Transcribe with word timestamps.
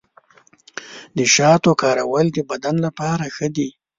د 1.17 1.19
شاتو 1.35 1.71
کارول 1.81 2.25
د 2.33 2.39
بدن 2.49 2.75
لپاره 2.85 3.25
ښه 3.35 3.47
دي. 3.55 3.69